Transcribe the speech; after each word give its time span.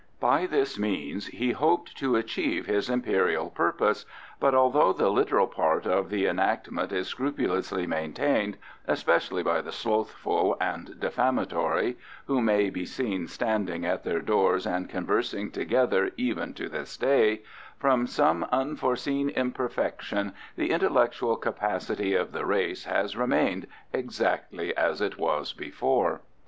By 0.19 0.47
this 0.47 0.79
means 0.79 1.27
he 1.27 1.51
hoped 1.51 1.95
to 1.97 2.15
achieve 2.15 2.65
his 2.65 2.89
imperial 2.89 3.51
purpose, 3.51 4.03
but 4.39 4.55
although 4.55 4.91
the 4.93 5.11
literal 5.11 5.45
part 5.45 5.85
of 5.85 6.09
the 6.09 6.25
enactment 6.25 6.91
is 6.91 7.07
scrupulously 7.07 7.85
maintained, 7.85 8.57
especially 8.87 9.43
by 9.43 9.61
the 9.61 9.71
slothful 9.71 10.57
and 10.59 10.99
defamatory, 10.99 11.99
who 12.25 12.41
may 12.41 12.71
be 12.71 12.83
seen 12.83 13.27
standing 13.27 13.85
at 13.85 14.03
their 14.03 14.21
doors 14.21 14.65
and 14.65 14.89
conversing 14.89 15.51
together 15.51 16.09
even 16.17 16.55
to 16.55 16.67
this 16.67 16.97
day, 16.97 17.43
from 17.77 18.07
some 18.07 18.43
unforeseen 18.51 19.29
imperfection 19.29 20.33
the 20.55 20.71
intellectual 20.71 21.35
capacity 21.35 22.15
of 22.15 22.31
the 22.31 22.43
race 22.47 22.85
has 22.85 23.15
remained 23.15 23.67
exactly 23.93 24.75
as 24.75 24.99
it 24.99 25.19
was 25.19 25.53
before. 25.53 26.21